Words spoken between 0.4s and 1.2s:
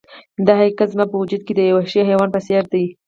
دا حقیقت زما په